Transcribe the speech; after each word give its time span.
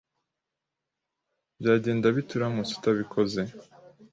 Byagenda 1.59 2.07
bite 2.15 2.31
uramutse 2.35 2.71
utabikoze? 2.77 3.41